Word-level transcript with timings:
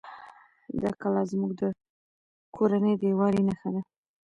دا 0.81 0.91
کلا 1.01 1.23
زموږ 1.31 1.51
د 1.61 1.63
کورنۍ 2.55 2.93
د 2.97 3.01
یووالي 3.11 3.41
نښه 3.47 3.69
ده. 3.73 3.81